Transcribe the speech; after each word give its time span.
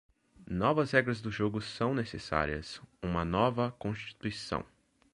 Novas 0.49 0.89
regras 0.93 1.21
do 1.21 1.29
jogo 1.29 1.61
são 1.61 1.93
necessárias, 1.93 2.81
uma 3.03 3.23
nova 3.23 3.71
Constituição. 3.77 4.65